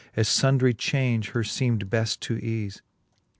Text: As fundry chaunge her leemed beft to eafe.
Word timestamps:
As 0.15 0.35
fundry 0.39 0.73
chaunge 0.73 1.29
her 1.29 1.43
leemed 1.43 1.87
beft 1.91 2.21
to 2.21 2.35
eafe. 2.39 2.81